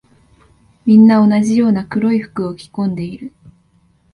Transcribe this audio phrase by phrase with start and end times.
[0.83, 3.31] みんな同じような黒い服を着込んでいる。